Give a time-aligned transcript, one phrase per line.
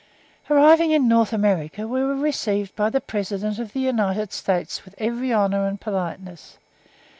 [0.49, 4.95] Arriving in North America, we were received by the President of the United States with
[4.97, 6.57] every honour and politeness.